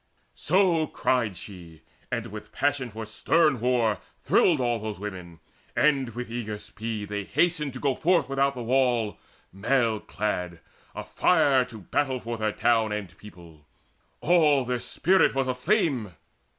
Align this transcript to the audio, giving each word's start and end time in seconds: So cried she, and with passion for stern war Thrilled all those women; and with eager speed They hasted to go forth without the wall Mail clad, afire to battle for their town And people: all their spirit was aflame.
So 0.33 0.87
cried 0.87 1.37
she, 1.37 1.81
and 2.11 2.25
with 2.31 2.51
passion 2.51 2.89
for 2.89 3.05
stern 3.05 3.59
war 3.59 3.99
Thrilled 4.23 4.59
all 4.59 4.79
those 4.79 4.99
women; 4.99 5.39
and 5.75 6.15
with 6.15 6.31
eager 6.31 6.57
speed 6.57 7.09
They 7.09 7.23
hasted 7.23 7.71
to 7.73 7.79
go 7.79 7.93
forth 7.93 8.27
without 8.27 8.55
the 8.55 8.63
wall 8.63 9.19
Mail 9.53 9.99
clad, 9.99 10.59
afire 10.95 11.65
to 11.65 11.81
battle 11.81 12.19
for 12.19 12.35
their 12.39 12.51
town 12.51 12.91
And 12.91 13.15
people: 13.19 13.67
all 14.21 14.65
their 14.65 14.79
spirit 14.79 15.35
was 15.35 15.47
aflame. 15.47 16.15